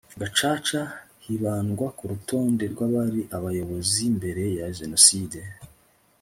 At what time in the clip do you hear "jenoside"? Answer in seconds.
4.79-5.39